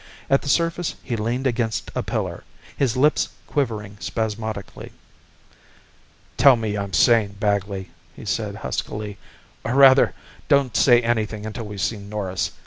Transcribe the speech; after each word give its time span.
At 0.31 0.41
the 0.41 0.49
surface 0.49 0.95
he 1.03 1.15
leaned 1.15 1.45
against 1.45 1.91
a 1.93 2.01
pillar, 2.01 2.43
his 2.75 2.97
lips 2.97 3.29
quivering 3.45 3.97
spasmodically. 3.99 4.93
"Tell 6.37 6.55
me 6.55 6.75
I'm 6.75 6.91
sane, 6.91 7.33
Bagley," 7.39 7.91
he 8.15 8.25
said 8.25 8.55
huskily. 8.55 9.19
"Or 9.63 9.75
rather, 9.75 10.15
don't 10.47 10.75
say 10.75 11.03
anything 11.03 11.45
until 11.45 11.65
we've 11.65 11.79
seen 11.81 12.09
Norris. 12.09 12.49